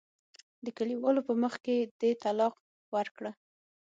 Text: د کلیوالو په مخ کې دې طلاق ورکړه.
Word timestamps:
د 0.65 0.67
کلیوالو 0.77 1.21
په 1.27 1.33
مخ 1.41 1.53
کې 1.65 1.75
دې 1.99 2.11
طلاق 2.23 2.55
ورکړه. 2.95 3.31